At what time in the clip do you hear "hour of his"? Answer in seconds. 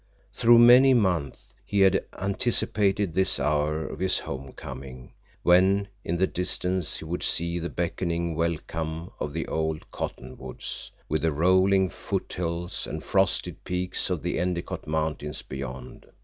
3.39-4.17